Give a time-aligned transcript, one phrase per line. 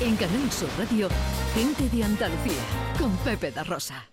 [0.00, 1.08] En Canal Sur Radio,
[1.54, 2.62] Gente de Andalucía,
[3.00, 4.08] con Pepe da Rosa.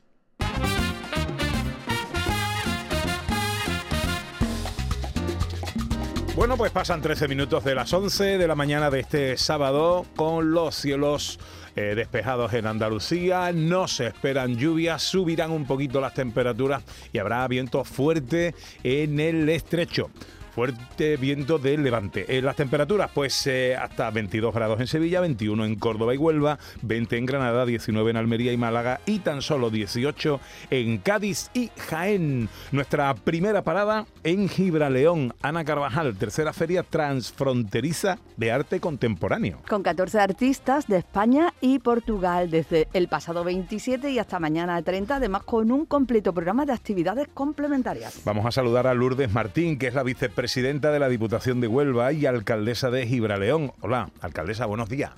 [6.35, 10.51] Bueno, pues pasan 13 minutos de las 11 de la mañana de este sábado con
[10.51, 11.39] los cielos
[11.75, 13.51] eh, despejados en Andalucía.
[13.53, 16.83] No se esperan lluvias, subirán un poquito las temperaturas
[17.13, 20.09] y habrá viento fuerte en el estrecho
[20.55, 22.37] fuerte viento de levante.
[22.37, 26.59] En las temperaturas, pues eh, hasta 22 grados en Sevilla, 21 en Córdoba y Huelva,
[26.81, 31.71] 20 en Granada, 19 en Almería y Málaga y tan solo 18 en Cádiz y
[31.77, 32.47] Jaén.
[32.71, 35.33] Nuestra primera parada en Gibraleón.
[35.41, 39.59] Ana Carvajal, tercera feria transfronteriza de arte contemporáneo.
[39.67, 45.17] Con 14 artistas de España y Portugal desde el pasado 27 y hasta mañana 30,
[45.17, 48.21] además con un completo programa de actividades complementarias.
[48.23, 51.67] Vamos a saludar a Lourdes Martín, que es la vicepresidenta presidenta de la Diputación de
[51.67, 53.71] Huelva y alcaldesa de Gibraleón.
[53.81, 55.09] Hola, alcaldesa, buenos días.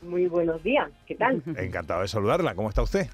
[0.00, 1.42] Muy buenos días, ¿qué tal?
[1.58, 3.06] Encantado de saludarla, ¿cómo está usted?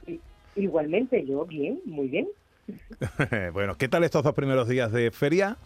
[0.55, 2.29] Igualmente, yo bien, muy bien.
[3.53, 5.57] bueno, ¿qué tal estos dos primeros días de feria?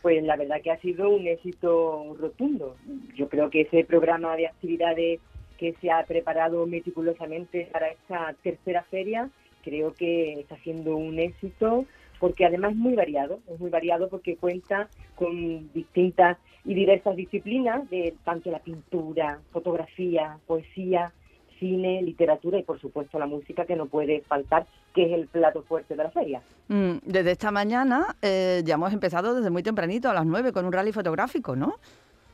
[0.00, 2.74] Pues la verdad que ha sido un éxito rotundo.
[3.14, 5.20] Yo creo que ese programa de actividades
[5.58, 9.28] que se ha preparado meticulosamente para esta tercera feria,
[9.62, 11.84] creo que está siendo un éxito
[12.20, 17.88] porque además es muy variado, es muy variado porque cuenta con distintas y diversas disciplinas,
[17.88, 21.12] de tanto la pintura, fotografía, poesía,
[21.58, 25.62] cine, literatura y por supuesto la música que no puede faltar, que es el plato
[25.62, 26.42] fuerte de la feria.
[26.68, 30.66] Mm, desde esta mañana eh, ya hemos empezado desde muy tempranito, a las 9, con
[30.66, 31.76] un rally fotográfico, ¿no?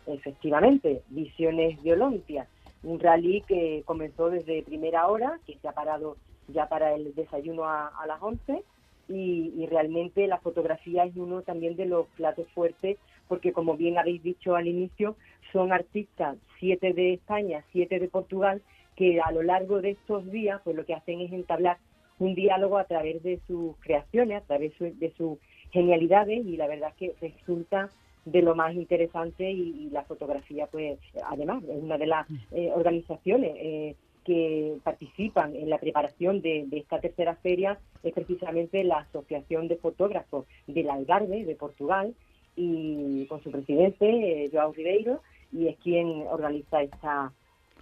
[0.07, 2.47] Efectivamente, Visiones de Olimpia,
[2.83, 6.17] un rally que comenzó desde primera hora, que se ha parado
[6.49, 8.63] ya para el desayuno a, a las 11
[9.09, 14.23] y, realmente la fotografía es uno también de los platos fuertes porque como bien habéis
[14.23, 15.17] dicho al inicio
[15.53, 18.63] son artistas siete de España siete de Portugal
[18.95, 21.79] que a lo largo de estos días pues lo que hacen es entablar
[22.19, 25.39] un diálogo a través de sus creaciones a través de sus
[25.73, 27.91] genialidades y la verdad que resulta
[28.25, 33.53] de lo más interesante y, la fotografía pues además es una de las eh, organizaciones
[33.57, 39.77] eh, que participan en la preparación de, esta tercera feria es precisamente la Asociación de
[39.77, 42.13] Fotógrafos del Algarve de Portugal
[42.57, 44.07] y con su presidente,
[44.45, 45.23] eh, Joao Ribeiro,
[45.53, 47.33] y es quien organiza esta,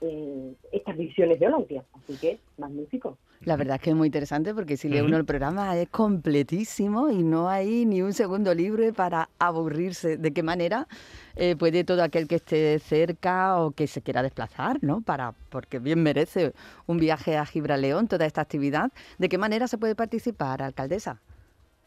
[0.04, 1.84] eh, estas visiones de Olimpia.
[1.94, 3.16] Así que, magnífico.
[3.44, 7.10] La verdad es que es muy interesante porque si lee uno el programa es completísimo
[7.10, 10.16] y no hay ni un segundo libre para aburrirse.
[10.16, 10.86] ¿De qué manera
[11.36, 15.02] eh, puede todo aquel que esté cerca o que se quiera desplazar, ¿no?
[15.02, 16.52] Para, porque bien merece
[16.86, 18.90] un viaje a Gibraleón, toda esta actividad.
[19.18, 21.20] ¿De qué manera se puede participar, alcaldesa?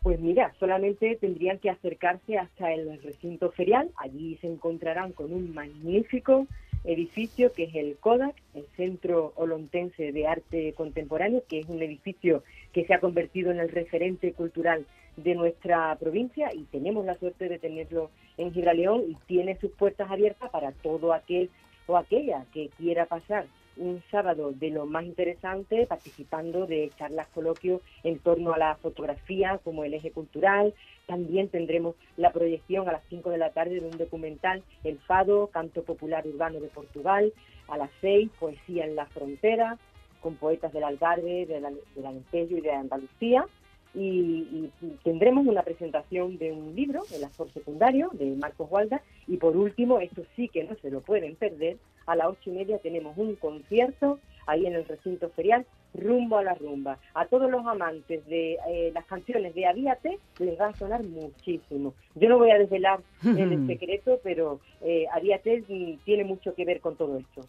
[0.03, 3.89] Pues mira, solamente tendrían que acercarse hasta el recinto ferial.
[3.97, 6.47] Allí se encontrarán con un magnífico
[6.87, 12.43] edificio que es el CODAC, el Centro Olontense de Arte Contemporáneo, que es un edificio
[12.71, 14.85] que se ha convertido en el referente cultural
[15.17, 20.09] de nuestra provincia y tenemos la suerte de tenerlo en Gibraleón y tiene sus puertas
[20.09, 21.49] abiertas para todo aquel
[21.87, 23.45] o aquella que quiera pasar
[23.77, 29.59] un sábado de lo más interesante participando de charlas coloquios en torno a la fotografía
[29.63, 30.73] como el eje cultural.
[31.05, 35.47] También tendremos la proyección a las 5 de la tarde de un documental, El Fado,
[35.47, 37.33] Canto Popular Urbano de Portugal.
[37.67, 39.77] A las 6, Poesía en la Frontera,
[40.21, 43.45] con poetas del Algarve, del, Alentejo y de Andalucía
[43.93, 44.69] y,
[45.03, 49.99] tendremos una presentación de un libro, El Azor Secundario, de Marcos Walda, y por último,
[49.99, 53.35] esto sí que no se lo pueden perder, a las ocho y media tenemos un
[53.35, 56.99] concierto ahí en el recinto ferial, rumbo a la rumba.
[57.13, 61.93] A todos los amantes de eh, las canciones de Avíate les va a sonar muchísimo.
[62.15, 65.63] Yo no voy a desvelar el secreto, pero eh, Avíate
[66.05, 67.45] tiene mucho que ver con todo esto.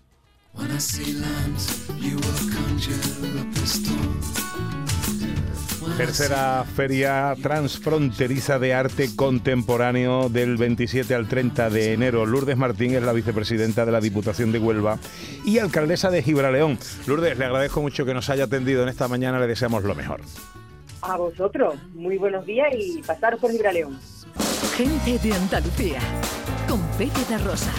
[5.98, 12.24] Tercera feria transfronteriza de arte contemporáneo del 27 al 30 de enero.
[12.24, 15.00] Lourdes Martín es la vicepresidenta de la Diputación de Huelva
[15.44, 16.78] y alcaldesa de Gibraleón.
[17.08, 20.20] Lourdes, le agradezco mucho que nos haya atendido en esta mañana, le deseamos lo mejor.
[21.02, 23.98] A vosotros, muy buenos días y pasaros por Gibraleón.
[24.76, 25.98] Gente de Andalucía,
[26.68, 27.72] con Pepe de Rosa.